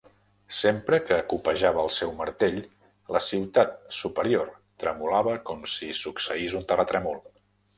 [0.59, 2.57] Sempre que copejava el seu martell,
[3.17, 4.51] la ciutat superior
[4.85, 7.25] tremolava com si succeís un terratrèmol.